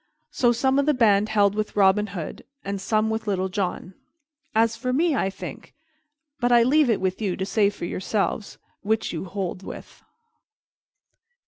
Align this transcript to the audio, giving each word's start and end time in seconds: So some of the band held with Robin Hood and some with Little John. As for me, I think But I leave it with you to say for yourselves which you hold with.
So 0.31 0.51
some 0.51 0.79
of 0.79 0.87
the 0.87 0.95
band 0.95 1.29
held 1.29 1.53
with 1.53 1.75
Robin 1.75 2.07
Hood 2.07 2.43
and 2.65 2.81
some 2.81 3.11
with 3.11 3.27
Little 3.27 3.49
John. 3.49 3.93
As 4.55 4.75
for 4.75 4.91
me, 4.91 5.15
I 5.15 5.29
think 5.29 5.75
But 6.39 6.51
I 6.51 6.63
leave 6.63 6.89
it 6.89 6.99
with 6.99 7.21
you 7.21 7.35
to 7.37 7.45
say 7.45 7.69
for 7.69 7.85
yourselves 7.85 8.57
which 8.81 9.13
you 9.13 9.25
hold 9.25 9.61
with. 9.61 10.01